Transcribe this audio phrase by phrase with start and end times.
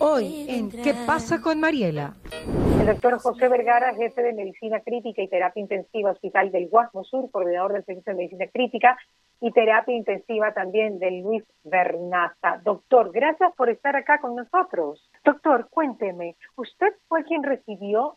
[0.00, 2.14] Hoy en ¿Qué pasa con Mariela?
[2.80, 7.30] El doctor José Vergara, jefe de Medicina Crítica y Terapia Intensiva Hospital del Guasmo Sur,
[7.32, 8.96] coordinador del Servicio de Medicina Crítica
[9.40, 12.60] y Terapia Intensiva también del Luis Bernaza.
[12.62, 15.10] Doctor, gracias por estar acá con nosotros.
[15.24, 18.16] Doctor, cuénteme, ¿usted fue quien recibió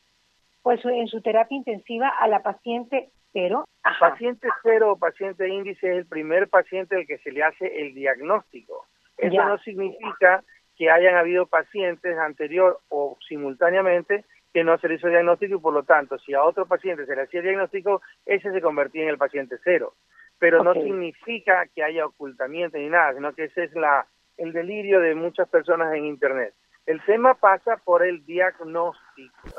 [0.61, 3.65] pues en su terapia intensiva a la paciente cero?
[3.99, 7.95] Paciente cero o paciente índice es el primer paciente al que se le hace el
[7.95, 8.85] diagnóstico.
[9.17, 10.43] Eso no significa
[10.81, 15.75] que hayan habido pacientes anterior o simultáneamente que no se le hizo diagnóstico y por
[15.75, 19.19] lo tanto, si a otro paciente se le hacía diagnóstico, ese se convertía en el
[19.19, 19.93] paciente cero.
[20.39, 24.99] Pero no significa que haya ocultamiento ni nada, sino que ese es la el delirio
[25.01, 26.55] de muchas personas en Internet.
[26.87, 29.51] El tema pasa por el diagnóstico.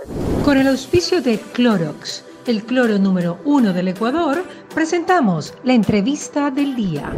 [0.45, 4.39] Con el auspicio de Clorox, el cloro número uno del Ecuador,
[4.75, 7.11] presentamos la entrevista del día.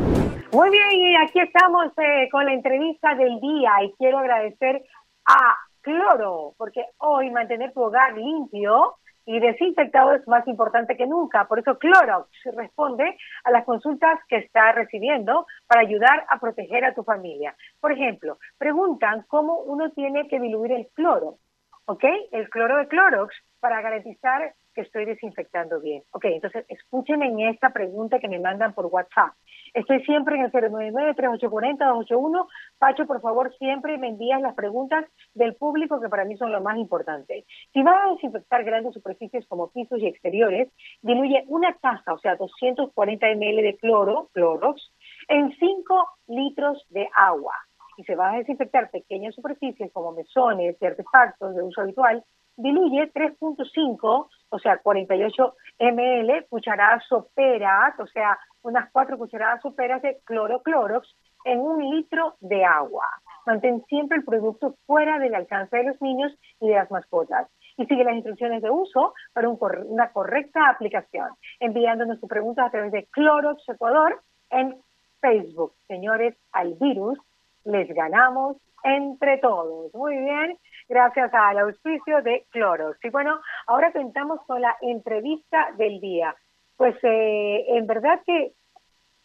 [0.52, 4.82] Muy bien, aquí estamos eh, con la entrevista del día y quiero agradecer
[5.24, 11.46] a Cloro, porque hoy mantener tu hogar limpio y desinfectado es más importante que nunca.
[11.46, 16.94] Por eso Clorox responde a las consultas que está recibiendo para ayudar a proteger a
[16.94, 17.56] tu familia.
[17.80, 21.38] Por ejemplo, preguntan cómo uno tiene que diluir el cloro.
[21.86, 22.04] ¿Ok?
[22.32, 23.34] El cloro de Clorox
[23.64, 26.02] para garantizar que estoy desinfectando bien.
[26.10, 29.32] Ok, entonces escúchenme en esta pregunta que me mandan por WhatsApp.
[29.72, 32.46] Estoy siempre en el 099-3840-281.
[32.78, 36.60] Pacho, por favor, siempre me envías las preguntas del público que para mí son lo
[36.60, 37.46] más importante.
[37.72, 40.68] Si vas a desinfectar grandes superficies como pisos y exteriores,
[41.00, 44.92] diluye una taza, o sea, 240 ml de cloro, Clorox,
[45.28, 47.54] en 5 litros de agua.
[47.96, 52.22] Y se va a desinfectar pequeñas superficies como mesones y artefactos de uso habitual,
[52.56, 60.18] diluye 3.5, o sea, 48 ml, cucharadas soperas, o sea, unas 4 cucharadas soperas de
[60.24, 61.08] cloroclorox
[61.44, 63.06] en un litro de agua.
[63.46, 67.48] Mantén siempre el producto fuera del alcance de los niños y de las mascotas.
[67.76, 71.28] Y sigue las instrucciones de uso para una correcta aplicación,
[71.60, 74.76] enviándonos tus preguntas a través de Clorox Ecuador en
[75.20, 75.74] Facebook.
[75.88, 77.18] Señores, al virus
[77.64, 79.92] les ganamos entre todos.
[79.94, 80.56] Muy bien,
[80.88, 83.02] gracias al auspicio de Clorox.
[83.04, 86.34] Y bueno, ahora contamos con la entrevista del día.
[86.76, 88.52] Pues eh, en verdad que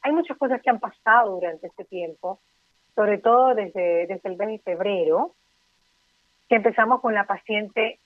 [0.02, 2.40] hay muchas cosas que han pasado durante este tiempo,
[2.96, 5.36] sobre todo desde, desde el mes de febrero,
[6.48, 8.00] que empezamos con la paciente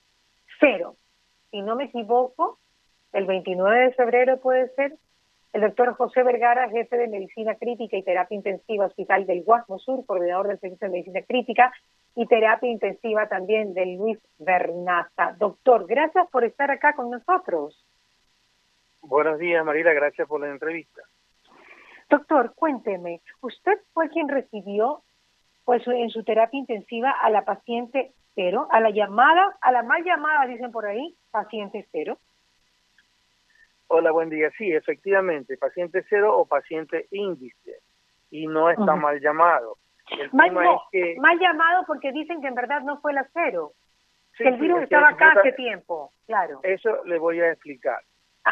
[0.60, 0.96] cero.
[1.50, 2.58] Si no me equivoco,
[3.12, 4.94] el 29 de febrero puede ser,
[5.52, 10.04] el doctor José Vergara, jefe de Medicina Crítica y Terapia Intensiva Hospital del Guasmo Sur,
[10.04, 11.72] coordinador del Servicio de Medicina Crítica
[12.16, 15.34] y Terapia Intensiva también del Luis Bernaza.
[15.38, 17.84] Doctor, gracias por estar acá con nosotros.
[19.02, 21.02] Buenos días, Marila, gracias por la entrevista.
[22.08, 25.02] Doctor, cuénteme, ¿usted fue quien recibió
[25.64, 30.04] pues en su terapia intensiva a la paciente cero, a la llamada, a la mal
[30.04, 32.18] llamada, dicen por ahí, paciente cero?
[33.88, 34.50] Hola, buen día.
[34.56, 37.78] Sí, efectivamente, paciente cero o paciente índice.
[38.30, 39.76] Y no está mal llamado.
[40.10, 41.20] El mal, es que...
[41.20, 43.72] mal llamado porque dicen que en verdad no fue la cero.
[44.36, 46.60] que el virus estaba acá hace tiempo, claro.
[46.62, 48.00] Eso le voy a explicar.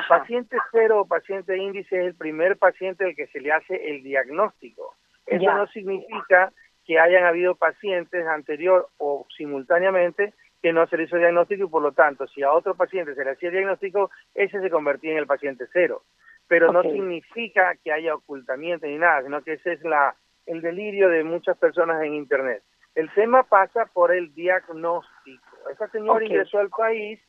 [0.09, 4.03] Paciente cero o paciente índice es el primer paciente al que se le hace el
[4.03, 4.95] diagnóstico.
[5.27, 6.53] Eso no significa
[6.85, 11.83] que hayan habido pacientes anterior o simultáneamente que no se le hizo diagnóstico y por
[11.83, 15.27] lo tanto, si a otro paciente se le hacía diagnóstico, ese se convertía en el
[15.27, 16.03] paciente cero.
[16.49, 20.15] Pero no significa que haya ocultamiento ni nada, sino que ese es la
[20.47, 22.63] el delirio de muchas personas en Internet.
[22.95, 25.71] El tema pasa por el diagnóstico.
[25.71, 27.21] Esa señora ingresó al país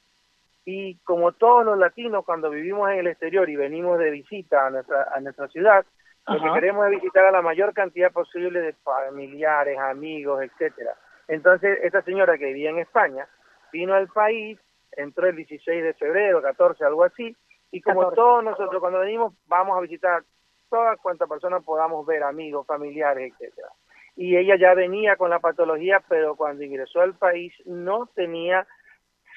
[0.65, 4.69] y como todos los latinos cuando vivimos en el exterior y venimos de visita a
[4.69, 5.85] nuestra, a nuestra ciudad,
[6.27, 10.95] lo que queremos es visitar a la mayor cantidad posible de familiares, amigos, etcétera.
[11.27, 13.27] Entonces, esta señora que vivía en España
[13.71, 14.59] vino al país,
[14.91, 17.35] entró el 16 de febrero, 14, algo así,
[17.71, 20.23] y como todos nosotros cuando venimos vamos a visitar
[20.73, 23.67] todas cuantas personas podamos ver, amigos, familiares, etcétera.
[24.15, 28.65] Y ella ya venía con la patología, pero cuando ingresó al país no tenía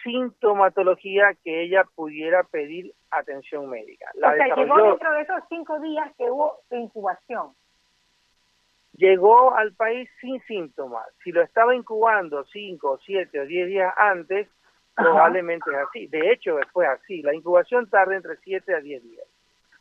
[0.02, 4.06] sintomatología que ella pudiera pedir atención médica.
[4.14, 7.52] La o sea, llegó dentro de esos cinco días que hubo incubación
[8.96, 11.06] llegó al país sin síntomas.
[11.22, 14.48] Si lo estaba incubando 5, 7 o 10 días antes,
[14.94, 16.06] probablemente es así.
[16.06, 17.20] De hecho, fue así.
[17.20, 19.25] La incubación tarda entre 7 a 10 días.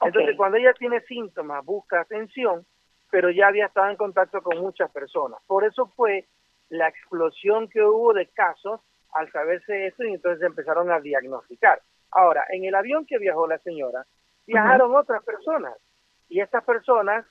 [0.01, 2.65] Entonces, cuando ella tiene síntomas, busca atención,
[3.09, 5.39] pero ya había estado en contacto con muchas personas.
[5.47, 6.25] Por eso fue
[6.69, 8.81] la explosión que hubo de casos
[9.13, 11.81] al saberse esto y entonces empezaron a diagnosticar.
[12.11, 14.05] Ahora, en el avión que viajó la señora,
[14.45, 15.75] viajaron otras personas
[16.27, 17.25] y estas personas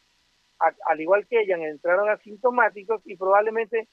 [0.58, 3.88] al igual que ella, entraron asintomáticos y probablemente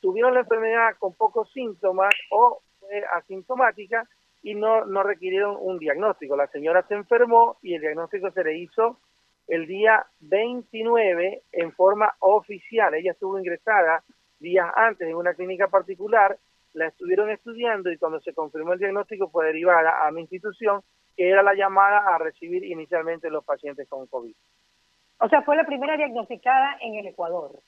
[0.00, 4.08] tuvieron la enfermedad con pocos síntomas o fue asintomática
[4.42, 6.36] y no, no requirieron un diagnóstico.
[6.36, 8.98] La señora se enfermó y el diagnóstico se le hizo
[9.48, 12.94] el día 29 en forma oficial.
[12.94, 14.02] Ella estuvo ingresada
[14.38, 16.38] días antes en una clínica particular,
[16.72, 20.82] la estuvieron estudiando y cuando se confirmó el diagnóstico fue derivada a mi institución,
[21.16, 24.34] que era la llamada a recibir inicialmente los pacientes con COVID.
[25.18, 27.60] O sea, fue la primera diagnosticada en el Ecuador.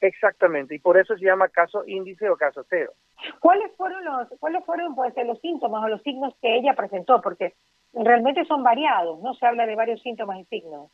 [0.00, 2.92] Exactamente, y por eso se llama caso índice o caso cero.
[3.40, 7.20] ¿Cuáles fueron los cuáles fueron pues los síntomas o los signos que ella presentó?
[7.20, 7.54] Porque
[7.92, 10.90] realmente son variados, no se habla de varios síntomas y signos.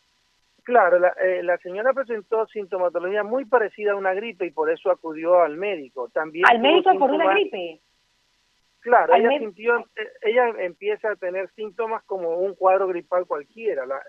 [0.63, 4.91] Claro, la, eh, la señora presentó sintomatología muy parecida a una gripe y por eso
[4.91, 6.09] acudió al médico.
[6.09, 7.81] También ¿Al médico por una gripe?
[8.81, 13.85] Claro, ella sintió, eh, ella empieza a tener síntomas como un cuadro gripal cualquiera.
[13.85, 14.01] La,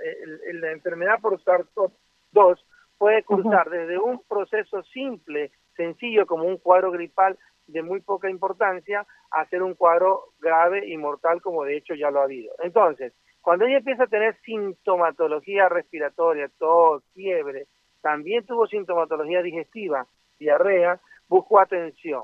[0.53, 2.59] la enfermedad por SARS-2
[2.97, 7.37] puede cursar desde un proceso simple, sencillo, como un cuadro gripal
[7.67, 12.11] de muy poca importancia, a ser un cuadro grave y mortal, como de hecho ya
[12.11, 12.53] lo ha habido.
[12.63, 17.67] Entonces, cuando ella empieza a tener sintomatología respiratoria, tos, fiebre,
[18.01, 20.05] también tuvo sintomatología digestiva,
[20.39, 22.23] diarrea, buscó atención.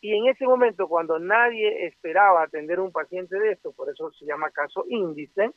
[0.00, 4.10] Y en ese momento, cuando nadie esperaba atender a un paciente de esto, por eso
[4.12, 5.52] se llama caso índice,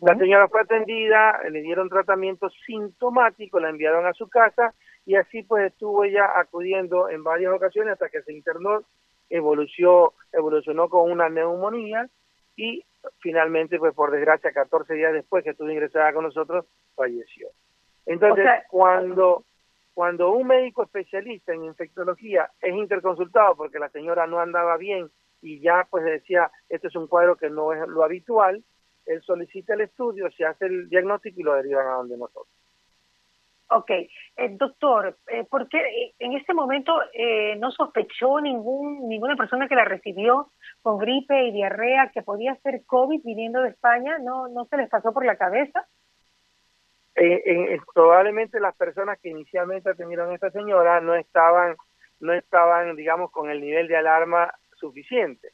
[0.00, 4.74] la señora fue atendida, le dieron tratamiento sintomático, la enviaron a su casa
[5.06, 8.82] y así pues estuvo ella acudiendo en varias ocasiones hasta que se internó,
[9.30, 12.08] evolucionó, evolucionó con una neumonía
[12.56, 12.84] y
[13.20, 17.48] finalmente pues por desgracia 14 días después que estuvo ingresada con nosotros falleció.
[18.04, 19.44] Entonces cuando
[19.94, 25.60] cuando un médico especialista en infectología es interconsultado porque la señora no andaba bien y
[25.60, 28.62] ya pues decía, este es un cuadro que no es lo habitual,
[29.08, 32.48] él solicita el estudio, se hace el diagnóstico y lo derivan a donde nosotros.
[33.70, 34.08] Ok, eh,
[34.52, 39.74] doctor, eh, ¿por qué eh, en este momento eh, no sospechó ningún ninguna persona que
[39.74, 40.50] la recibió
[40.80, 44.18] con gripe y diarrea que podía ser COVID viniendo de España?
[44.18, 45.86] ¿No no se les pasó por la cabeza?
[47.92, 51.74] probablemente las personas que inicialmente atendieron a esta señora no estaban
[52.20, 55.50] no estaban, digamos, con el nivel de alarma suficiente.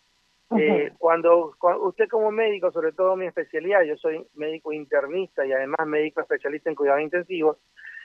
[0.50, 5.86] Eh, cuando, usted como médico, sobre todo mi especialidad, yo soy médico internista y además
[5.86, 7.58] médico especialista en cuidados intensivos,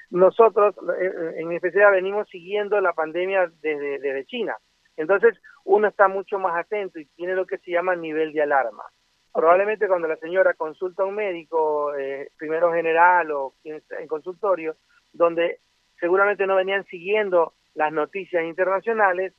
[0.09, 4.57] nosotros eh, en mi especialidad venimos siguiendo la pandemia desde, desde China.
[4.97, 8.83] Entonces uno está mucho más atento y tiene lo que se llama nivel de alarma.
[9.31, 14.75] Probablemente cuando la señora consulta a un médico, eh, primero general o en consultorio,
[15.13, 15.59] donde
[15.99, 19.33] seguramente no venían siguiendo las noticias internacionales,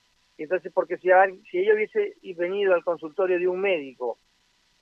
[0.44, 1.08] entonces, porque si,
[1.50, 4.18] si ella hubiese venido al consultorio de un médico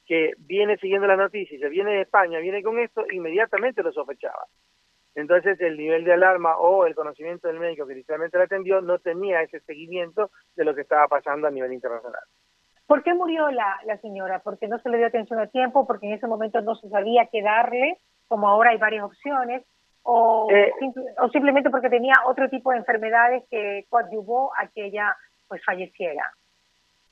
[0.07, 4.47] que viene siguiendo las noticias, viene de España, viene con esto, inmediatamente lo sospechaba.
[5.15, 9.01] Entonces, el nivel de alarma o el conocimiento del médico que inicialmente la atendió no
[9.01, 12.23] tenía ese seguimiento de lo que estaba pasando a nivel internacional.
[12.87, 14.39] ¿Por qué murió la, la señora?
[14.39, 15.87] ¿Porque no se le dio atención a tiempo?
[15.87, 17.99] ¿Porque en ese momento no se sabía qué darle?
[18.29, 19.63] Como ahora hay varias opciones.
[20.05, 20.73] O, eh,
[21.21, 25.15] o simplemente porque tenía otro tipo de enfermedades que coadyuvó a que ella
[25.49, 26.33] pues falleciera?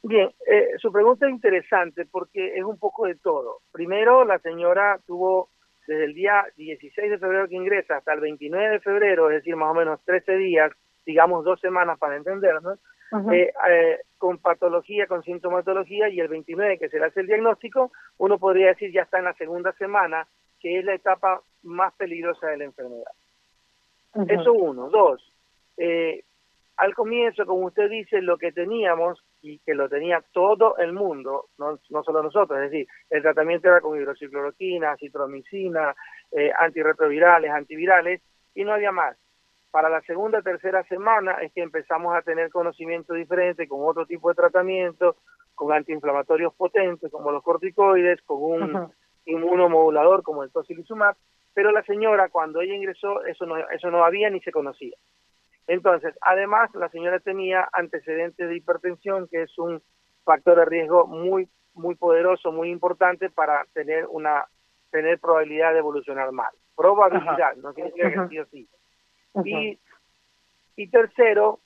[0.02, 3.60] Bien, eh, su pregunta es interesante porque es un poco de todo.
[3.72, 5.48] Primero, la señora tuvo
[5.86, 9.56] desde el día 16 de febrero que ingresa hasta el 29 de febrero, es decir,
[9.56, 10.72] más o menos 13 días,
[11.04, 12.78] digamos dos semanas para entendernos,
[13.32, 17.92] eh, eh, con patología, con sintomatología, y el 29 que se le hace el diagnóstico,
[18.18, 20.26] uno podría decir ya está en la segunda semana,
[20.60, 23.12] que es la etapa más peligrosa de la enfermedad.
[24.28, 24.88] Eso uno.
[24.88, 25.32] Dos,
[25.76, 26.24] eh,
[26.76, 31.46] al comienzo, como usted dice, lo que teníamos y que lo tenía todo el mundo,
[31.58, 35.94] no, no solo nosotros, es decir, el tratamiento era con hidroxicloroquina, citromicina,
[36.32, 38.20] eh, antirretrovirales, antivirales,
[38.54, 39.16] y no había más.
[39.70, 44.28] Para la segunda, tercera semana es que empezamos a tener conocimiento diferente con otro tipo
[44.28, 45.16] de tratamiento,
[45.54, 48.92] con antiinflamatorios potentes como los corticoides, con un
[49.24, 51.16] inmunomodulador como el tocilizumab,
[51.52, 54.96] pero la señora cuando ella ingresó eso no, eso no había ni se conocía.
[55.66, 59.82] Entonces, además, la señora tenía antecedentes de hipertensión, que es un
[60.24, 64.46] factor de riesgo muy muy poderoso, muy importante para tener una
[64.90, 66.52] tener probabilidad de evolucionar mal.
[66.74, 68.68] Probabilidad, no tiene que sí así.
[69.44, 69.78] Y,
[70.76, 71.60] y tercero,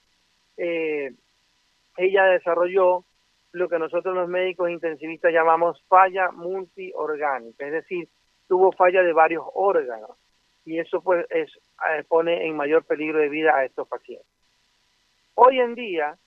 [0.56, 1.12] eh,
[1.96, 3.04] ella desarrolló
[3.52, 8.08] lo que nosotros los médicos intensivistas llamamos falla multiorgánica, es decir,
[8.48, 10.10] tuvo falla de varios órganos
[10.64, 11.50] y eso pues es,
[11.90, 14.26] eh, pone en mayor peligro de vida a estos pacientes.
[15.34, 16.18] Hoy en día,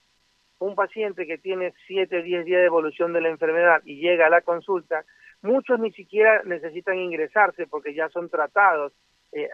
[0.59, 4.27] un paciente que tiene 7 o 10 días de evolución de la enfermedad y llega
[4.27, 5.05] a la consulta,
[5.41, 8.93] muchos ni siquiera necesitan ingresarse porque ya son tratados,
[9.31, 9.49] eh,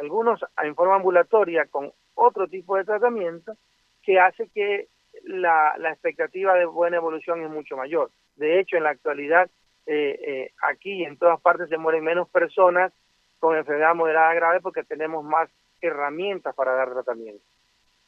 [0.00, 3.54] algunos en forma ambulatoria con otro tipo de tratamiento,
[4.02, 4.88] que hace que
[5.24, 8.10] la, la expectativa de buena evolución es mucho mayor.
[8.36, 9.50] De hecho, en la actualidad,
[9.86, 12.92] eh, eh, aquí en todas partes se mueren menos personas
[13.42, 17.42] con enfermedad moderada grave porque tenemos más herramientas para dar tratamiento.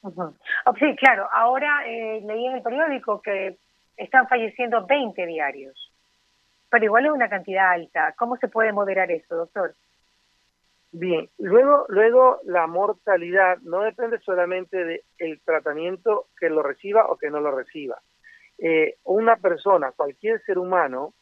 [0.02, 0.32] Oh,
[0.78, 1.28] sí, claro.
[1.32, 3.56] Ahora eh, leí en el periódico que
[3.96, 5.92] están falleciendo 20 diarios,
[6.70, 8.14] pero igual es una cantidad alta.
[8.16, 9.74] ¿Cómo se puede moderar eso, doctor?
[10.92, 17.30] Bien, luego, luego la mortalidad no depende solamente del tratamiento que lo reciba o que
[17.30, 17.98] no lo reciba.
[18.58, 21.12] Eh, una persona, cualquier ser humano,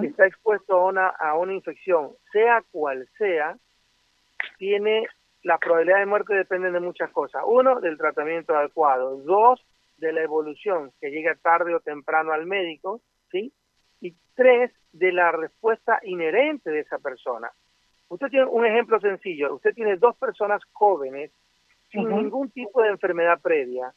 [0.00, 3.56] que está expuesto a una, a una infección, sea cual sea,
[4.58, 5.06] tiene
[5.42, 7.42] la probabilidad de muerte depende de muchas cosas.
[7.46, 9.16] Uno, del tratamiento adecuado.
[9.18, 9.64] Dos,
[9.96, 13.00] de la evolución, que llega tarde o temprano al médico,
[13.30, 13.52] ¿sí?
[14.00, 17.50] Y tres, de la respuesta inherente de esa persona.
[18.08, 19.54] Usted tiene un ejemplo sencillo.
[19.54, 21.30] Usted tiene dos personas jóvenes
[21.90, 23.92] sin ningún tipo de enfermedad previa,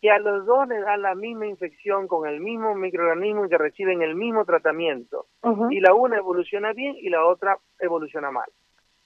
[0.00, 3.58] que a los dos les dan la misma infección con el mismo microorganismo y que
[3.58, 5.26] reciben el mismo tratamiento.
[5.70, 8.48] Y la una evoluciona bien y la otra evoluciona mal.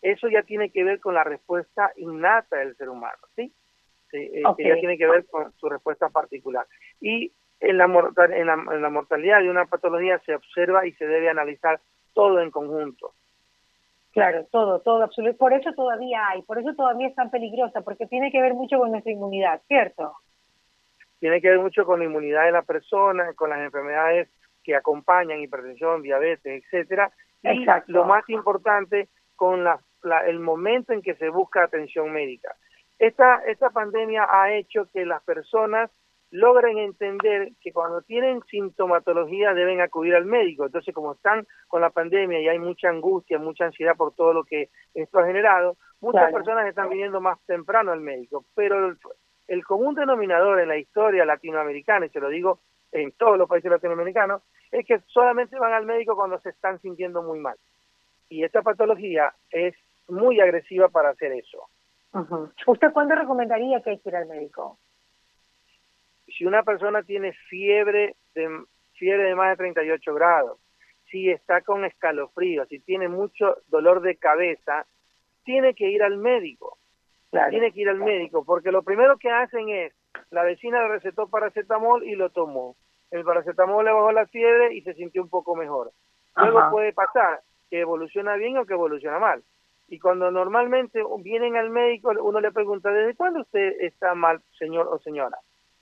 [0.02, 3.52] Eso ya tiene que ver con la respuesta innata del ser humano, ¿sí?
[4.12, 6.66] Eh, que ya tiene que ver con su respuesta particular.
[7.00, 11.06] Y en la, en, la, en la mortalidad de una patología se observa y se
[11.06, 11.80] debe analizar
[12.14, 13.12] todo en conjunto.
[14.12, 15.36] Claro, todo, todo, absoluto.
[15.36, 18.78] Por eso todavía hay, por eso todavía es tan peligrosa, porque tiene que ver mucho
[18.78, 20.14] con nuestra inmunidad, ¿cierto?
[21.20, 24.28] Tiene que ver mucho con la inmunidad de la persona, con las enfermedades
[24.64, 27.12] que acompañan, hipertensión, diabetes, etcétera.
[27.42, 29.80] Y lo más importante, con la
[30.26, 32.56] el momento en que se busca atención médica.
[32.98, 35.90] Esta, esta pandemia ha hecho que las personas
[36.30, 40.66] logren entender que cuando tienen sintomatología deben acudir al médico.
[40.66, 44.44] Entonces, como están con la pandemia y hay mucha angustia, mucha ansiedad por todo lo
[44.44, 48.44] que esto ha generado, muchas personas están viniendo más temprano al médico.
[48.54, 48.94] Pero
[49.50, 52.60] el, común denominador en la historia latinoamericana, y se lo digo
[52.92, 57.22] en todos los países latinoamericanos, es que solamente van al médico cuando se están sintiendo
[57.22, 57.56] muy mal.
[58.28, 59.74] Y esta patología es
[60.08, 61.68] muy agresiva para hacer eso.
[62.66, 64.78] ¿Usted cuándo recomendaría que hay que ir al médico?
[66.26, 68.64] Si una persona tiene fiebre de,
[68.94, 70.58] fiebre de más de 38 grados,
[71.10, 74.86] si está con escalofrío, si tiene mucho dolor de cabeza,
[75.44, 76.78] tiene que ir al médico.
[77.30, 79.94] Tiene que ir al médico, porque lo primero que hacen es,
[80.30, 82.76] la vecina le recetó paracetamol y lo tomó.
[83.10, 85.92] El paracetamol le bajó la fiebre y se sintió un poco mejor.
[86.36, 89.42] Luego puede pasar que evoluciona bien o que evoluciona mal.
[89.88, 94.88] Y cuando normalmente vienen al médico, uno le pregunta, ¿desde cuándo usted está mal, señor
[94.88, 95.38] o señora?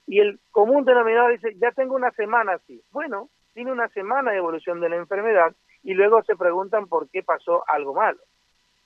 [0.07, 2.81] Y el común denominador dice, ya tengo una semana así.
[2.91, 7.21] Bueno, tiene una semana de evolución de la enfermedad y luego se preguntan por qué
[7.21, 8.19] pasó algo malo.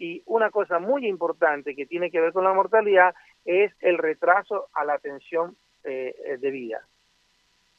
[0.03, 4.67] Y una cosa muy importante que tiene que ver con la mortalidad es el retraso
[4.73, 5.55] a la atención
[5.85, 6.81] eh, de vida.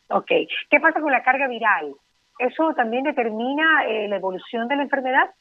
[0.08, 0.30] Ok,
[0.70, 1.94] ¿qué pasa con la carga viral?
[2.38, 5.34] ¿Eso también determina eh, la evolución de la enfermedad?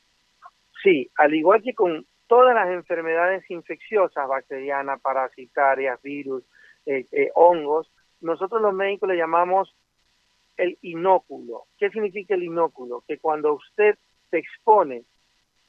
[0.83, 6.43] Sí, al igual que con todas las enfermedades infecciosas, bacterianas, parasitarias, virus,
[6.85, 9.73] eh, eh, hongos, nosotros los médicos le llamamos
[10.57, 11.63] el inóculo.
[11.77, 13.05] ¿Qué significa el inóculo?
[13.07, 13.97] Que cuando usted
[14.29, 15.03] se expone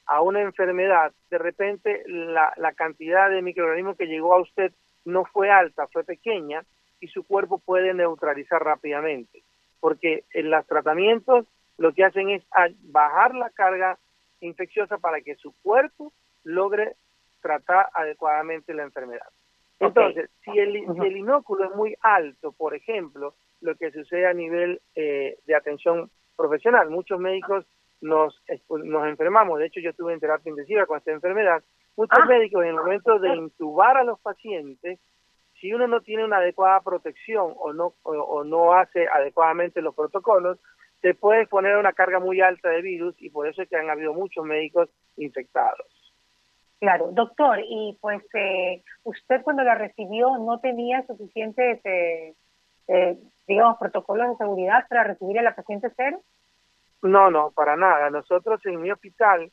[0.07, 4.73] a una enfermedad, de repente la, la cantidad de microorganismos que llegó a usted
[5.05, 6.65] no fue alta, fue pequeña
[7.01, 9.43] y su cuerpo puede neutralizar rápidamente.
[9.81, 11.47] Porque en los tratamientos
[11.77, 12.43] lo que hacen es
[12.83, 13.99] bajar la carga
[14.41, 16.13] infecciosa para que su cuerpo
[16.45, 16.95] logre
[17.43, 19.29] tratar adecuadamente la enfermedad.
[19.81, 20.77] Entonces, si, el,
[21.17, 26.91] inóculo es muy alto, por ejemplo, lo que sucede a nivel eh, de atención profesional,
[26.91, 27.67] muchos médicos
[28.05, 31.63] nos, nos enfermamos, de hecho yo estuve en terapia intensiva con esta enfermedad,
[31.97, 32.27] muchos ah.
[32.27, 35.01] médicos en el momento de intubar a los pacientes,
[35.61, 40.59] si uno no tiene una adecuada protección o no, o no hace adecuadamente los protocolos,
[41.05, 43.91] se puede poner una carga muy alta de virus y por eso es que han
[43.91, 45.87] habido muchos médicos infectados.
[46.81, 52.35] Claro, doctor, y pues eh, usted cuando la recibió no tenía suficientes, eh,
[52.89, 56.21] eh, digamos, protocolos de seguridad para recibir a la paciente cero.
[57.05, 58.11] No, no, para nada.
[58.11, 59.51] Nosotros en mi hospital,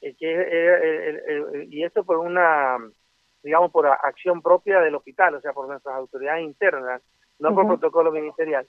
[0.00, 2.78] que, y esto por una,
[3.42, 7.02] digamos, por acción propia del hospital, o sea, por nuestras autoridades internas,
[7.38, 8.66] no por protocolo ministerial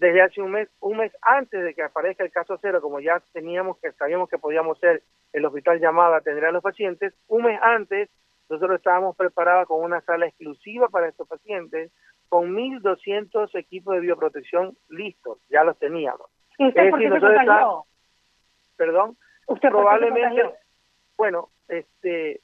[0.00, 3.22] desde hace un mes, un mes antes de que aparezca el caso cero, como ya
[3.32, 5.02] teníamos que sabíamos que podíamos ser
[5.34, 8.08] el hospital llamado a atender a los pacientes, un mes antes
[8.48, 11.92] nosotros estábamos preparados con una sala exclusiva para estos pacientes,
[12.28, 16.28] con 1.200 equipos de bioprotección listos, ya los teníamos.
[16.60, 17.20] ¿Y usted por qué se
[18.76, 19.16] Perdón.
[19.46, 20.42] ¿Usted probablemente,
[21.16, 22.40] bueno, este,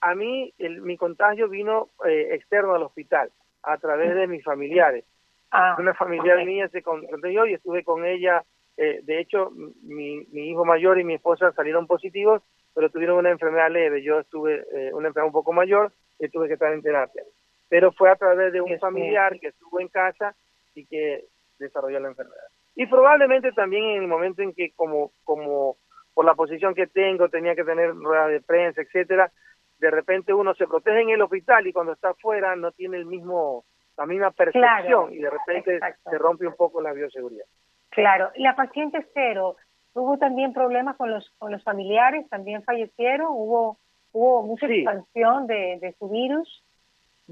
[0.00, 3.30] a mí el, mi contagio vino eh, externo al hospital
[3.62, 5.04] a través de mis familiares.
[5.52, 8.42] Ah, Una familiar mía se contagió y estuve con ella.
[8.76, 9.50] Eh, de hecho,
[9.82, 12.42] mi, mi hijo mayor y mi esposa salieron positivos,
[12.74, 14.02] pero tuvieron una enfermedad leve.
[14.02, 17.22] Yo estuve eh, una enfermedad un poco mayor y tuve que estar en terapia.
[17.68, 20.34] Pero fue a través de un familiar que estuvo en casa
[20.74, 21.24] y que
[21.58, 22.48] desarrolló la enfermedad.
[22.74, 25.76] Y probablemente también en el momento en que como como
[26.14, 29.30] por la posición que tengo tenía que tener ruedas de prensa, etcétera,
[29.78, 33.06] de repente uno se protege en el hospital y cuando está afuera no tiene el
[33.06, 33.64] mismo
[33.96, 37.44] la misma percepción y de repente se rompe un poco la bioseguridad.
[37.90, 39.56] Claro, la paciente cero
[39.92, 43.78] tuvo también problemas con los con los familiares, también fallecieron, hubo
[44.12, 46.64] hubo mucha expansión de, de su virus.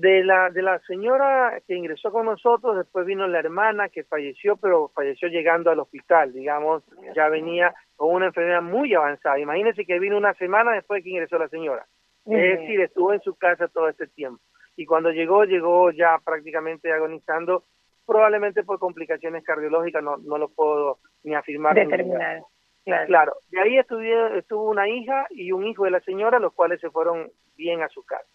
[0.00, 4.56] De la, de la señora que ingresó con nosotros, después vino la hermana que falleció,
[4.56, 6.84] pero falleció llegando al hospital, digamos,
[7.16, 9.40] ya venía con una enfermedad muy avanzada.
[9.40, 11.84] Imagínense que vino una semana después de que ingresó la señora.
[12.26, 14.40] Es decir, estuvo en su casa todo este tiempo.
[14.76, 17.64] Y cuando llegó, llegó ya prácticamente agonizando,
[18.06, 21.74] probablemente por complicaciones cardiológicas, no, no lo puedo ni afirmar.
[21.74, 22.42] Determinar.
[22.84, 23.06] Claro.
[23.06, 23.32] claro.
[23.50, 27.32] De ahí estuvo una hija y un hijo de la señora, los cuales se fueron
[27.56, 28.28] bien a su casa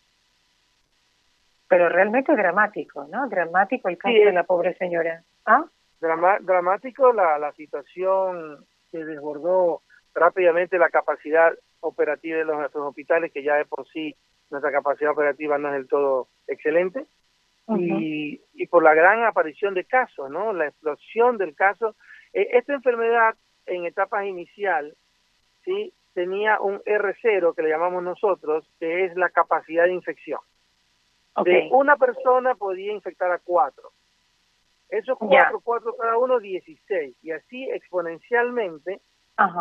[1.74, 3.28] pero realmente dramático, ¿no?
[3.28, 5.24] Dramático el caso de la pobre señora.
[5.48, 5.66] ¿Ah?
[6.00, 9.82] dramático la, la situación que desbordó
[10.14, 14.16] rápidamente la capacidad operativa de los, nuestros hospitales, que ya de por sí
[14.52, 17.08] nuestra capacidad operativa no es del todo excelente,
[17.70, 20.54] y, y por la gran aparición de casos, ¿no?
[20.54, 21.96] La explosión del caso.
[22.34, 23.34] Eh, esta enfermedad
[23.66, 24.94] en etapas inicial,
[25.66, 25.92] ¿sí?
[26.14, 30.40] Tenía un R0 que le llamamos nosotros, que es la capacidad de infección.
[31.44, 33.92] De una persona podía infectar a cuatro.
[34.90, 37.16] Esos cuatro, cuatro cada uno, dieciséis.
[37.24, 39.02] Y así exponencialmente,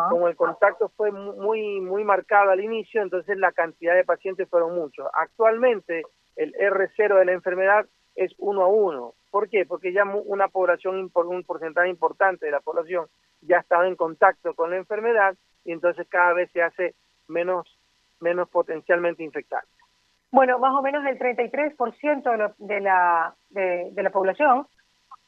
[0.09, 4.75] como el contacto fue muy, muy marcado al inicio, entonces la cantidad de pacientes fueron
[4.75, 5.07] muchos.
[5.13, 6.03] Actualmente,
[6.35, 9.13] el R0 de la enfermedad es uno a uno.
[9.31, 9.65] ¿Por qué?
[9.65, 13.07] Porque ya una población, un porcentaje importante de la población
[13.41, 16.93] ya estaba en contacto con la enfermedad y entonces cada vez se hace
[17.27, 17.67] menos,
[18.19, 19.67] menos potencialmente infectado.
[20.33, 24.65] Bueno, más o menos el 33% de, lo, de, la, de, de la población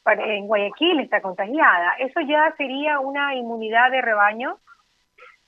[0.07, 1.93] en Guayaquil está contagiada.
[1.99, 4.57] ¿Eso ya sería una inmunidad de rebaño?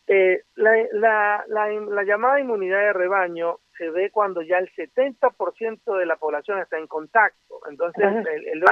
[0.06, 5.98] Eh, la, la, la, la, llamada inmunidad de rebaño se ve cuando ya el 70%
[5.98, 7.60] de la población está en contacto.
[7.67, 8.63] Entonces, el, el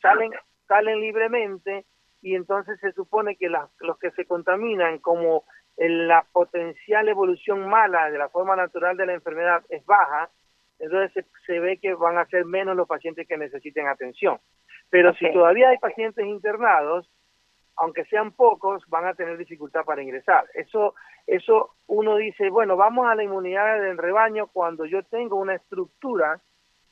[0.00, 0.30] salen,
[0.66, 1.84] salen libremente
[2.22, 5.44] y entonces se supone que los que se contaminan como
[5.76, 10.28] la potencial evolución mala de la forma natural de la enfermedad es baja,
[10.78, 14.38] entonces se, ve que van a ser menos los pacientes que necesiten atención.
[14.88, 17.08] Pero si todavía hay pacientes internados,
[17.76, 20.44] aunque sean pocos, van a tener dificultad para ingresar.
[20.54, 20.94] Eso,
[21.26, 26.40] eso uno dice, bueno, vamos a la inmunidad del rebaño cuando yo tengo una estructura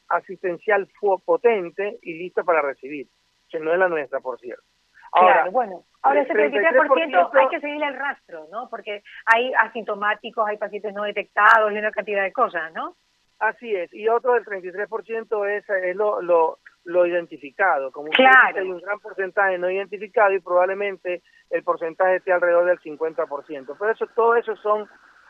[0.09, 0.89] asistencial
[1.25, 3.09] potente y lista para recibir,
[3.51, 4.65] que no es la nuestra, por cierto.
[5.13, 8.69] Ahora, claro, bueno, ahora ese 33% hay que seguirle el rastro, ¿no?
[8.69, 12.97] Porque hay asintomáticos, hay pacientes no detectados y una cantidad de cosas, ¿no?
[13.39, 17.93] Así es, y otro del 33% es, es lo, lo, lo identificado.
[17.93, 18.59] Como claro.
[18.59, 23.77] hay un gran porcentaje no identificado y probablemente el porcentaje esté alrededor del 50%.
[23.79, 24.89] Pero eso, todo eso son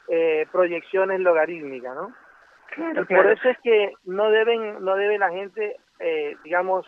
[0.08, 2.14] eh, proyecciones logarítmicas, ¿no?
[3.08, 6.86] Por eso es que no deben, no debe la gente, eh, digamos,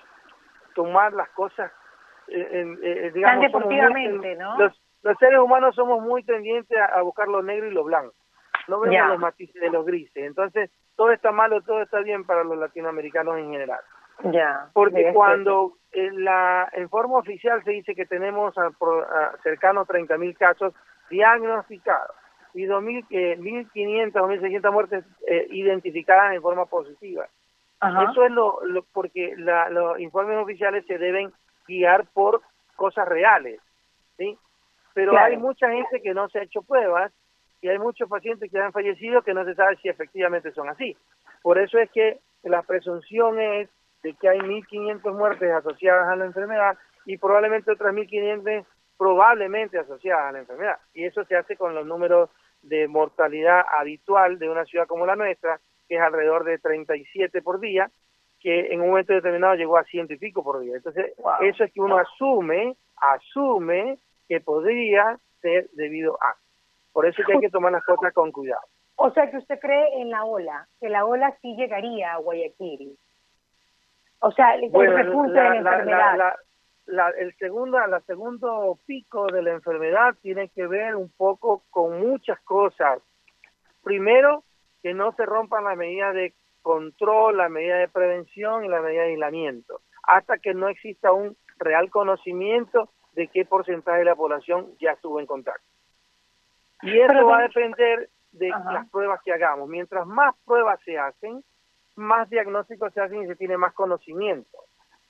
[0.74, 1.72] tomar las cosas
[2.30, 4.58] eh, digamos, Tan deportivamente, ¿no?
[4.58, 8.14] Los, los seres humanos somos muy tendientes a, buscar lo negro y lo blanco.
[8.68, 10.24] No vemos los matices de los grises.
[10.24, 13.80] Entonces, todo está malo, todo está bien para los latinoamericanos en general.
[14.24, 14.68] Ya.
[14.74, 20.36] Porque cuando en la en forma oficial se dice que tenemos a, a cercanos 30.000
[20.36, 20.74] casos
[21.08, 22.14] diagnosticados
[22.54, 27.26] y 2.000, eh, 1.500 o 1.600 muertes eh, identificadas en forma positiva.
[28.10, 31.32] Eso es lo, lo porque la, los informes oficiales se deben
[31.70, 32.42] guiar por
[32.76, 33.60] cosas reales,
[34.16, 34.36] ¿sí?
[34.92, 37.12] Pero hay mucha gente que no se ha hecho pruebas
[37.62, 40.96] y hay muchos pacientes que han fallecido que no se sabe si efectivamente son así.
[41.42, 43.68] Por eso es que la presunción es
[44.02, 48.64] de que hay 1.500 muertes asociadas a la enfermedad y probablemente otras 1.500
[48.98, 50.78] probablemente asociadas a la enfermedad.
[50.94, 52.30] Y eso se hace con los números
[52.62, 57.60] de mortalidad habitual de una ciudad como la nuestra, que es alrededor de 37 por
[57.60, 57.90] día,
[58.40, 60.76] que en un momento determinado llegó a ciento y pico por día.
[60.76, 63.98] Entonces, eso es que uno asume, asume
[64.28, 66.34] que podría ser debido a.
[66.92, 68.62] Por eso es que hay que tomar las cosas con cuidado.
[68.96, 72.98] O sea que usted cree en la ola, que la ola sí llegaría a Guayaquil.
[74.20, 76.34] O sea, el repunte de la enfermedad.
[76.86, 82.40] La, el la segundo pico de la enfermedad tiene que ver un poco con muchas
[82.40, 83.00] cosas.
[83.84, 84.42] Primero,
[84.82, 89.02] que no se rompan las medidas de control, la medida de prevención y la medida
[89.02, 94.74] de aislamiento, hasta que no exista un real conocimiento de qué porcentaje de la población
[94.80, 95.66] ya estuvo en contacto.
[96.82, 99.68] Y eso va a depender de las pruebas que hagamos.
[99.68, 101.44] Mientras más pruebas se hacen,
[101.96, 104.58] más diagnósticos se hacen y se tiene más conocimiento.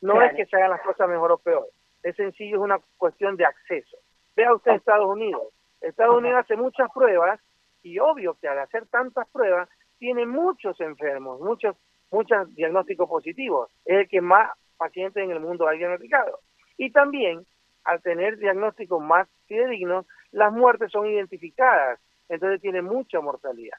[0.00, 1.66] No es que se hagan las cosas mejor o peor.
[2.02, 3.98] Es sencillo, es una cuestión de acceso.
[4.34, 5.42] Vea usted Estados Unidos.
[5.80, 7.40] Estados Unidos hace muchas pruebas
[7.82, 9.68] y obvio que al hacer tantas pruebas
[10.00, 11.76] tiene muchos enfermos, muchos
[12.10, 13.70] muchos diagnósticos positivos.
[13.84, 16.40] Es el que más pacientes en el mundo ha diagnosticado.
[16.76, 17.46] Y también,
[17.84, 23.76] al tener diagnósticos más fidedignos, las muertes son identificadas, entonces tiene mucha mortalidad.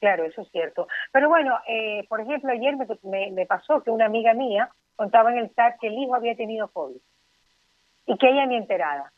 [0.00, 0.86] Claro, eso es cierto.
[1.12, 5.38] Pero bueno, eh, por ejemplo, ayer me, me, pasó que una amiga mía contaba en
[5.38, 7.00] el chat que el hijo había tenido COVID
[8.06, 9.10] y que ella ni enterada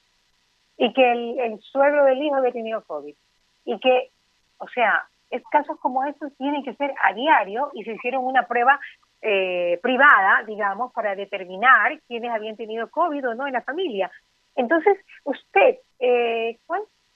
[0.76, 3.16] y que el, el suegro del hijo había tenido COVID
[3.64, 4.10] y que,
[4.58, 8.46] o sea, es, casos como estos tienen que ser a diario y se hicieron una
[8.46, 8.78] prueba
[9.22, 14.10] eh, privada, digamos, para determinar quiénes habían tenido COVID o no en la familia.
[14.54, 16.58] Entonces, usted, eh,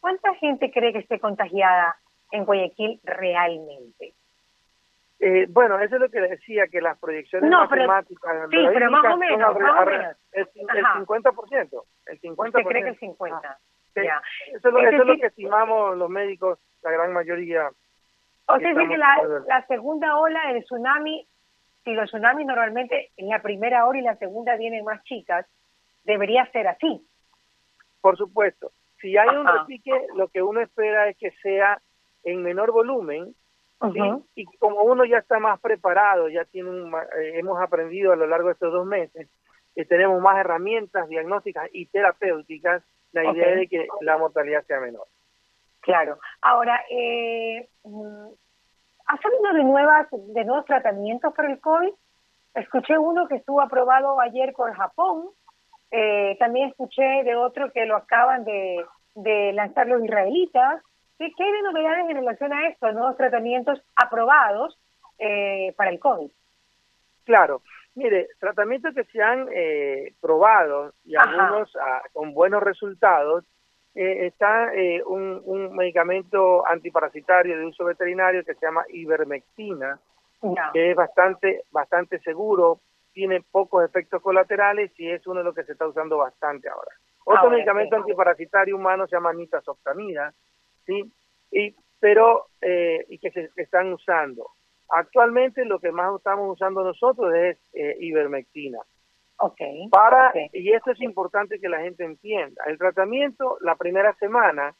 [0.00, 1.96] ¿cuánta gente cree que esté contagiada
[2.32, 4.14] en Guayaquil realmente?
[5.20, 8.48] Eh, bueno, eso es lo que decía, que las proyecciones matemáticas...
[8.50, 10.16] sí, pero más o menos, más o menos.
[10.32, 12.46] El, 50%, el 50%.
[12.46, 13.40] ¿Usted cree que el 50%?
[13.44, 13.58] Ah,
[13.96, 14.22] ya.
[14.46, 17.68] Eso, es lo, eso es lo que estimamos los médicos, la gran mayoría.
[18.54, 21.26] O sea, que la, la segunda ola del tsunami,
[21.84, 25.46] si los tsunamis normalmente en la primera hora y la segunda vienen más chicas,
[26.04, 27.06] debería ser así.
[28.00, 28.72] Por supuesto.
[29.00, 31.80] Si hay un repique, lo que uno espera es que sea
[32.22, 33.34] en menor volumen,
[34.34, 36.70] y como uno ya está más preparado, ya tiene
[37.18, 39.28] eh, hemos aprendido a lo largo de estos dos meses,
[39.74, 42.82] y tenemos más herramientas diagnósticas y terapéuticas,
[43.12, 45.06] la idea es de que la mortalidad sea menor.
[45.80, 46.18] Claro.
[46.42, 48.26] Ahora, eh, mm,
[49.06, 51.92] ¿ha salido de, nuevas, de nuevos tratamientos para el COVID?
[52.54, 55.30] Escuché uno que estuvo aprobado ayer por Japón,
[55.90, 60.82] eh, también escuché de otro que lo acaban de, de lanzar los israelitas,
[61.20, 64.78] ¿Qué, ¿Qué hay novedades en relación a esto, nuevos tratamientos aprobados
[65.18, 66.30] eh, para el COVID?
[67.24, 67.60] Claro,
[67.94, 73.44] mire, tratamientos que se han eh, probado y algunos ah, con buenos resultados,
[73.94, 79.98] eh, está eh, un, un, medicamento antiparasitario de uso veterinario que se llama ivermectina,
[80.72, 82.80] que es bastante, bastante seguro,
[83.12, 86.90] tiene pocos efectos colaterales y es uno de los que se está usando bastante ahora.
[87.24, 90.32] Otro medicamento antiparasitario humano se llama nitazoxamida,
[90.86, 91.12] ¿sí?
[91.50, 94.50] Y, pero, eh, y que se están usando.
[94.88, 98.78] Actualmente lo que más estamos usando nosotros es eh, ivermectina.
[99.42, 99.88] Okay.
[99.88, 104.74] Para, y esto es importante que la gente entienda, el tratamiento la primera semana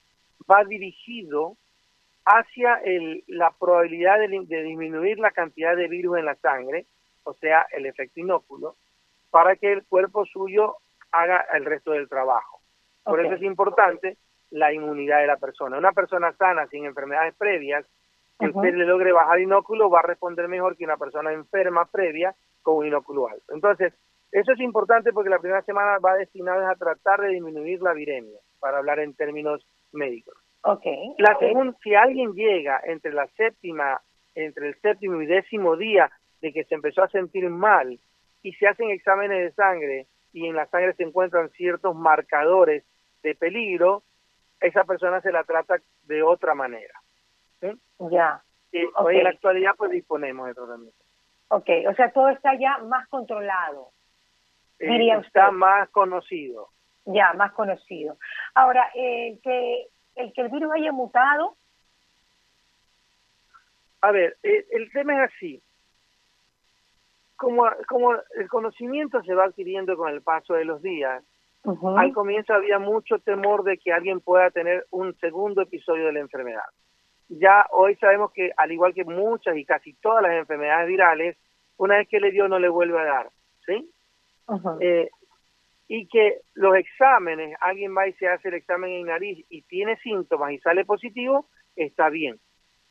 [0.51, 1.57] va dirigido
[2.27, 6.85] hacia el, la probabilidad de, disminuir la cantidad de virus en la sangre,
[7.25, 8.77] o sea, el efecto inóculo,
[9.31, 10.77] para que el cuerpo suyo
[11.11, 12.61] haga el resto del trabajo.
[13.03, 14.19] Por eso es importante
[14.51, 15.79] la inmunidad de la persona.
[15.79, 17.87] Una persona sana, sin enfermedades previas,
[18.39, 22.35] que usted le logre bajar inóculo, va a responder mejor que una persona enferma previa
[22.63, 23.55] con un inóculo alto.
[23.55, 23.95] Entonces,
[24.33, 28.39] eso es importante porque la primera semana va destinada a tratar de disminuir la viremia,
[28.61, 30.35] para hablar en términos médicos.
[30.63, 31.15] Okay.
[31.19, 34.01] La segunda, si alguien llega entre la séptima,
[34.35, 37.99] entre el séptimo y décimo día de que se empezó a sentir mal
[38.43, 42.85] y se hacen exámenes de sangre y en la sangre se encuentran ciertos marcadores
[43.23, 44.03] de peligro,
[44.61, 46.95] esa persona se la trata de otra manera.
[48.11, 48.43] Ya.
[48.73, 51.05] Y hoy en la actualidad pues disponemos de tratamiento.
[51.49, 53.91] Ok, o sea, todo está ya más controlado.
[54.81, 56.71] Eh, diría está más conocido.
[57.05, 58.17] Ya, más conocido.
[58.55, 61.57] Ahora, eh, que el que el virus haya mutado.
[64.01, 65.63] A ver, eh, el tema es así.
[67.37, 71.23] Como, como el conocimiento se va adquiriendo con el paso de los días,
[71.65, 76.21] al comienzo había mucho temor de que alguien pueda tener un segundo episodio de la
[76.21, 76.65] enfermedad.
[77.29, 81.37] Ya hoy sabemos que, al igual que muchas y casi todas las enfermedades virales,
[81.77, 83.31] una vez que le dio no le vuelve a dar,
[83.67, 83.91] ¿sí?
[84.81, 85.11] Eh,
[85.89, 89.97] y que los exámenes, alguien va y se hace el examen en nariz y tiene
[89.99, 92.39] síntomas y sale positivo, está bien.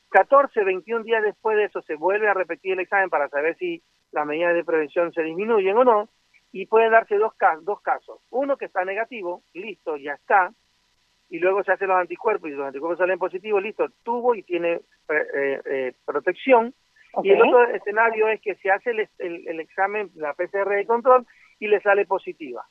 [0.10, 3.82] 14, 21 días después de eso se vuelve a repetir el examen para saber si
[4.12, 6.10] las medidas de prevención se disminuyen o no,
[6.52, 8.20] y pueden darse dos, dos casos.
[8.32, 10.52] Uno que está negativo, listo, ya está,
[11.30, 14.74] y luego se hacen los anticuerpos y los anticuerpos salen positivos, listo, tuvo y tiene
[14.74, 16.74] eh, eh, eh, protección.
[17.24, 21.26] Y el otro escenario es que se hace el, el, examen, la PCR de control,
[21.60, 22.66] y le sale positiva.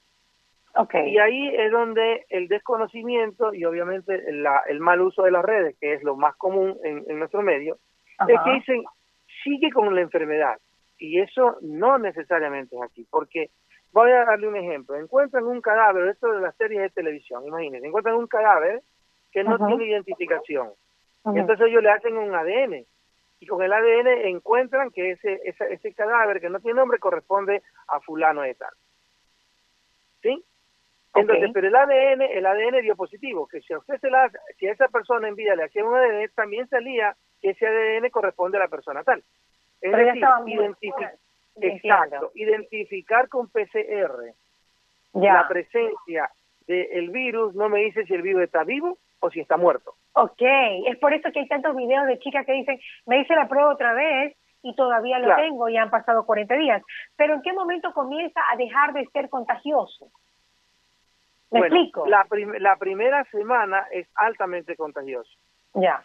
[0.74, 1.12] Okay.
[1.12, 5.94] Y ahí es donde el desconocimiento y obviamente el mal uso de las redes, que
[5.94, 7.79] es lo más común en, nuestro medio,
[8.29, 8.85] es que dicen,
[9.42, 10.59] sigue con la enfermedad.
[10.98, 13.51] Y eso no necesariamente es así, porque
[13.92, 14.96] voy a darle un ejemplo.
[14.96, 18.83] Encuentran un cadáver, esto de las series de televisión, imagínense, encuentran un cadáver
[19.33, 20.70] que no tiene identificación.
[21.35, 22.85] Y entonces ellos le hacen un ADN.
[23.40, 27.62] Y con el ADN encuentran que ese, ese, ese cadáver que no tiene nombre corresponde
[27.87, 28.72] a fulano de tal.
[30.22, 30.44] ¿Sí?
[31.14, 34.66] Entonces, pero el ADN, el ADN dio positivo, que si a usted se la, si
[34.66, 38.59] a esa persona en vida le hacía un ADN, también salía que ese ADN corresponde
[38.59, 39.22] a la persona tal.
[39.81, 41.14] Es decir, identificar,
[41.61, 44.35] exacto, identificar con PCR
[45.12, 46.31] la presencia
[46.66, 49.94] del virus no me dice si el virus está vivo o si está muerto.
[50.20, 50.42] Ok,
[50.87, 53.72] es por eso que hay tantos videos de chicas que dicen, me hice la prueba
[53.72, 56.83] otra vez y todavía lo tengo y han pasado 40 días.
[57.16, 60.11] Pero ¿en qué momento comienza a dejar de ser contagioso?
[61.52, 62.07] ¿Me explico?
[62.09, 62.26] La,
[62.59, 65.31] la primera semana es altamente contagioso.
[65.74, 66.02] Ya.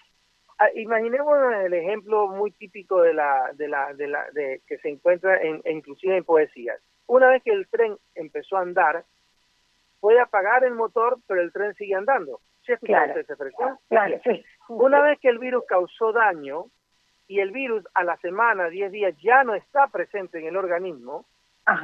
[0.60, 4.90] Ah, imaginemos el ejemplo muy típico de la, de la, de la, de que se
[4.90, 6.80] encuentra en, inclusive en poesías.
[7.08, 9.04] Una vez que el tren empezó a andar,
[10.00, 12.40] puede apagar el motor, pero el tren sigue andando.
[14.68, 16.66] Una vez que el virus causó daño
[17.28, 21.26] y el virus a la semana, 10 días, ya no está presente en el organismo,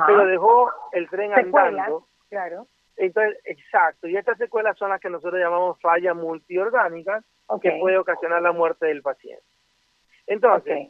[0.08, 2.08] pero dejó el tren andando.
[2.30, 2.68] Claro.
[2.98, 7.24] Entonces, exacto, y estas secuelas son las que nosotros llamamos fallas multiorgánicas,
[7.62, 9.44] que puede ocasionar la muerte del paciente.
[10.28, 10.90] Entonces,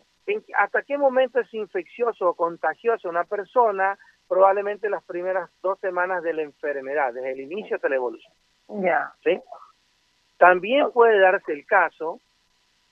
[0.58, 3.98] ¿hasta qué momento es infeccioso o contagioso una persona?
[4.28, 8.34] Probablemente las primeras dos semanas de la enfermedad, desde el inicio hasta la evolución.
[8.68, 9.14] Ya.
[9.24, 9.40] ¿Sí?
[10.40, 12.20] También puede darse el caso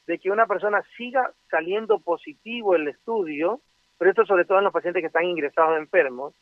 [0.05, 3.62] de que una persona siga saliendo positivo el estudio,
[3.97, 6.33] pero esto sobre todo en los pacientes que están ingresados enfermos,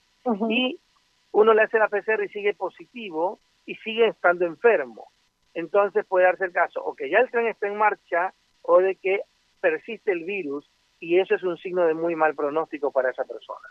[0.49, 0.79] y
[1.31, 5.07] uno le hace la PCR y sigue positivo y sigue estando enfermo.
[5.53, 8.95] Entonces puede darse el caso o que ya el tren está en marcha o de
[8.95, 9.21] que
[9.61, 10.67] persiste el virus
[10.99, 13.69] y eso es un signo de muy mal pronóstico para esa persona.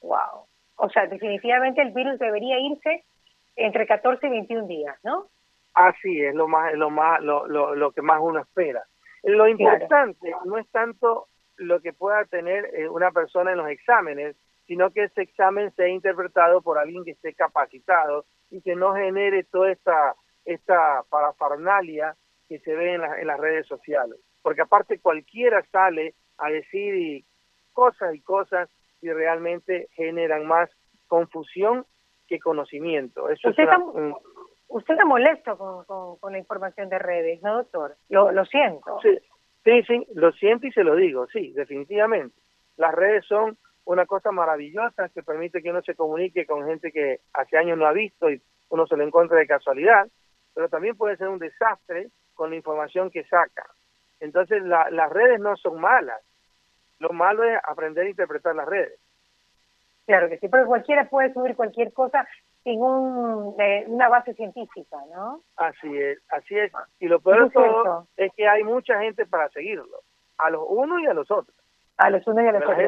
[0.00, 0.46] Wow.
[0.76, 3.04] O sea, definitivamente el virus debería irse
[3.56, 5.26] entre 14 y 21 días, ¿no?
[5.78, 8.82] Así es, lo más lo más lo, lo, que más uno espera.
[9.22, 14.34] Lo importante no es tanto lo que pueda tener eh, una persona en los exámenes,
[14.66, 19.44] sino que ese examen sea interpretado por alguien que esté capacitado y que no genere
[19.44, 22.16] toda esta, esta parafernalia
[22.48, 24.18] que se ve en, en las redes sociales.
[24.42, 27.24] Porque aparte cualquiera sale a decir
[27.72, 28.68] cosas y cosas
[29.00, 30.68] y realmente generan más
[31.06, 31.86] confusión
[32.28, 33.28] que conocimiento.
[33.30, 33.78] Eso usted, está,
[34.68, 37.96] usted está molesto con, con, la información de redes, ¿no, doctor?
[38.08, 39.00] Lo, lo siento.
[39.02, 39.18] Sí,
[39.64, 42.36] sí, sí, lo siento y se lo digo, sí, definitivamente.
[42.76, 47.20] Las redes son una cosa maravillosa que permite que uno se comunique con gente que
[47.32, 50.06] hace años no ha visto y uno se lo encuentra de casualidad,
[50.54, 53.66] pero también puede ser un desastre con la información que saca.
[54.20, 56.20] Entonces las redes no son malas,
[56.98, 58.98] lo malo es aprender a interpretar las redes.
[60.06, 62.26] Claro que sí, pero cualquiera puede subir cualquier cosa
[62.68, 65.40] sin un, eh, una base científica, ¿no?
[65.56, 66.70] Así es, así es.
[67.00, 70.02] Y lo peor de todo es que hay mucha gente para seguirlo,
[70.36, 71.56] a los unos y a los otros.
[71.96, 72.78] A los unos y a los otros.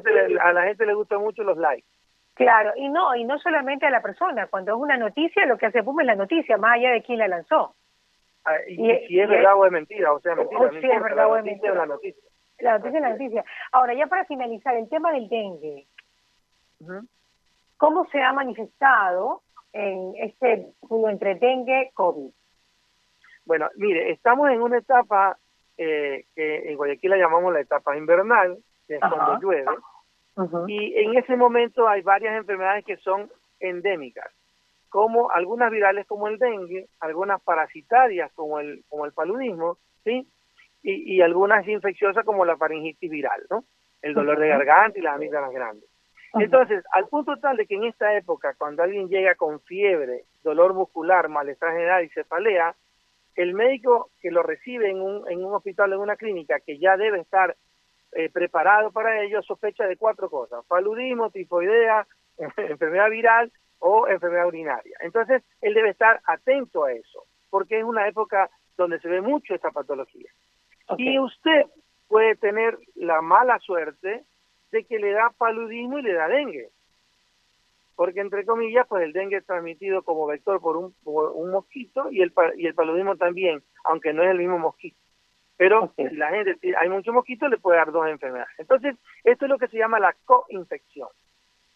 [0.41, 1.89] a la gente le gustan mucho los likes.
[2.35, 5.67] Claro, y no, y no solamente a la persona, cuando es una noticia, lo que
[5.67, 7.75] hace boom es la noticia, más allá de quién la lanzó.
[8.45, 10.61] Ah, y, si es verdad o es mentira, o sea, mentira.
[10.61, 11.75] O si es verdad o es mentira.
[11.75, 12.23] La noticia.
[12.59, 13.45] La noticia es la noticia.
[13.73, 15.87] Ahora, ya para finalizar, el tema del dengue.
[17.77, 20.73] ¿Cómo se ha manifestado en este
[21.09, 22.31] entre dengue COVID?
[23.45, 25.37] Bueno, mire, estamos en una etapa
[25.77, 29.67] eh, que en Guayaquil la llamamos la etapa invernal, que es cuando llueve,
[30.69, 34.31] y en ese momento hay varias enfermedades que son endémicas,
[34.89, 40.27] como algunas virales como el dengue, algunas parasitarias como el, como el paludismo, ¿sí?
[40.83, 43.65] Y, y algunas infecciosas como la faringitis viral, ¿no?
[44.01, 45.90] El dolor de garganta y las amígdalas grandes.
[46.35, 50.75] Entonces, al punto tal de que en esta época, cuando alguien llega con fiebre, dolor
[50.75, 52.75] muscular, malestar general y cefalea,
[53.35, 56.97] el médico que lo recibe en un, en un hospital, en una clínica, que ya
[56.97, 57.57] debe estar
[58.13, 62.07] eh, preparado para ello sospecha de cuatro cosas, paludismo, tifoidea,
[62.57, 64.97] enfermedad viral o enfermedad urinaria.
[65.01, 69.55] Entonces, él debe estar atento a eso, porque es una época donde se ve mucho
[69.55, 70.31] esta patología.
[70.97, 71.67] Y usted
[72.09, 74.25] puede tener la mala suerte
[74.71, 76.71] de que le da paludismo y le da dengue.
[77.97, 82.11] Porque, entre comillas, pues el dengue es transmitido como vector por un, por un mosquito
[82.11, 84.97] y el, y el paludismo también, aunque no es el mismo mosquito.
[85.57, 88.49] Pero si la gente, hay mucho mosquito, le puede dar dos enfermedades.
[88.59, 91.09] Entonces, esto es lo que se llama la coinfección.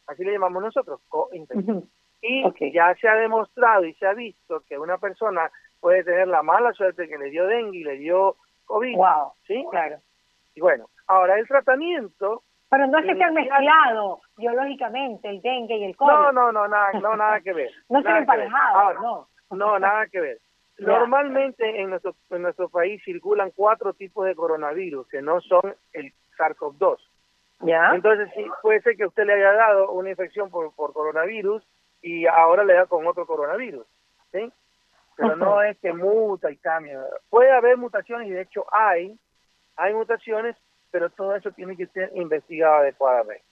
[0.06, 1.88] Así le llamamos nosotros, coinfección.
[2.22, 6.42] Y ya se ha demostrado y se ha visto que una persona puede tener la
[6.42, 8.96] mala suerte que le dio dengue y le dio COVID.
[8.96, 9.32] Wow.
[9.46, 9.62] ¿Sí?
[9.70, 9.98] Claro.
[10.54, 12.42] Y bueno, Ahora, el tratamiento...
[12.74, 16.10] Pero no es que estén mezclado biológicamente el dengue y el COVID.
[16.10, 17.70] No, no, no, nada, no, nada que ver.
[17.88, 19.28] no se emparejados, no.
[19.56, 20.38] No, nada que ver.
[20.78, 26.12] Normalmente en nuestro, en nuestro país circulan cuatro tipos de coronavirus que no son el
[26.36, 26.96] SARS-CoV-2.
[27.60, 27.94] ¿Ya?
[27.94, 31.64] Entonces, sí, puede ser que usted le haya dado una infección por, por coronavirus
[32.02, 33.86] y ahora le da con otro coronavirus.
[34.32, 34.52] ¿sí?
[35.16, 36.98] Pero no es que muta y cambia.
[37.30, 39.16] Puede haber mutaciones y de hecho hay,
[39.76, 40.56] hay mutaciones,
[40.94, 43.42] pero todo eso tiene que ser investigado adecuadamente.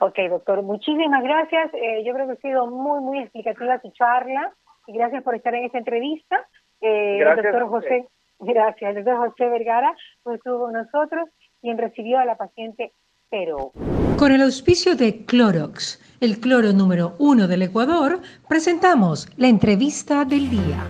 [0.00, 1.72] Ok, doctor, muchísimas gracias.
[1.72, 4.52] Eh, yo creo que ha sido muy, muy explicativa su charla
[4.88, 6.48] y gracias por estar en esta entrevista.
[6.80, 8.08] Eh, gracias, doctor José,
[8.40, 8.96] gracias.
[8.96, 11.28] El doctor José Vergara pues, estuvo con nosotros,
[11.60, 12.90] quien recibió a la paciente
[13.30, 13.70] Pero.
[14.18, 20.50] Con el auspicio de Clorox, el cloro número uno del Ecuador, presentamos la entrevista del
[20.50, 20.88] día.